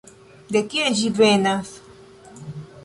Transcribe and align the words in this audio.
De 0.55 0.61
kie 0.71 0.87
ĝi 1.01 1.11
venas? 1.21 1.77